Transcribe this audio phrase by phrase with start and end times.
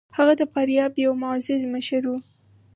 [0.17, 2.17] هغه د فاریاب یو معزز مشر دی.